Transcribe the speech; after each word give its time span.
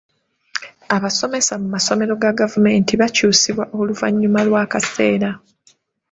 Abasomesa 0.95 1.53
mu 1.61 1.67
masomero 1.75 2.13
ga 2.21 2.31
gavumenti 2.41 2.91
bakyusibwa 3.01 3.63
oluvannyuma 3.79 4.39
lw'akaseera. 4.47 5.29